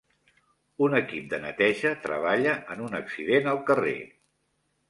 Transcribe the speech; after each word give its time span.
Un 0.85 0.95
equip 0.99 1.27
de 1.33 1.39
neteja 1.43 1.93
treballa 2.07 2.57
en 2.77 2.83
un 2.89 2.99
accident 3.03 3.51
al 3.53 3.63
carrer. 3.71 3.97